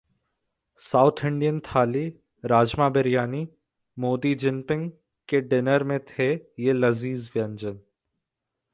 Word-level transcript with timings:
south 0.81 1.25
Indian 1.25 1.59
थाली, 1.59 2.03
राजमा-बिरयानी, 2.43 3.47
मोदी-जिनपिंग 3.97 4.89
के 5.29 5.41
dinner 5.41 5.83
में 5.83 5.99
थे 6.09 6.33
ये 6.59 6.73
लजीज 6.73 7.31
व्यंजन 7.35 7.79